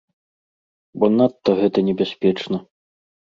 Бо 1.03 1.09
надта 1.17 1.51
гэта 1.61 1.79
небяспечна. 1.91 2.57